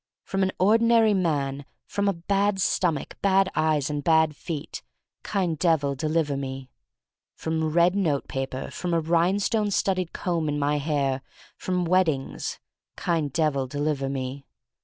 [0.23, 4.81] From an ordinary man; from a bad stomach, bad eyes, and bad feet:
[5.21, 6.71] Kind Devil, deliver me.
[7.35, 11.21] From red note paper; from a rhine stone studded comb in my hair;
[11.55, 12.57] from weddings:
[12.95, 14.47] Kind Devil, deliver me.